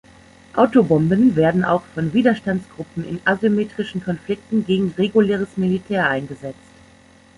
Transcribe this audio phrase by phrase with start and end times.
[0.55, 6.55] Autobomben werden auch von Widerstandsgruppen in asymmetrischen Konflikten gegen reguläres Militär eingesetzt.